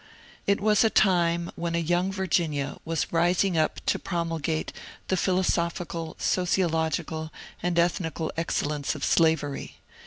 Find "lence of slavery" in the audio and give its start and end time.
8.69-9.75